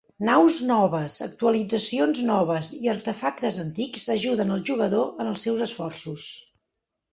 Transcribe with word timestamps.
Naus 0.27 0.55
noves, 0.69 1.17
actualitzacions 1.25 2.21
noves 2.29 2.71
i 2.79 2.91
artefactes 2.95 3.61
antics 3.67 4.09
ajuden 4.17 4.57
el 4.59 4.67
jugador 4.73 5.23
en 5.27 5.33
els 5.35 5.47
seus 5.49 5.65
esforços. 5.71 6.29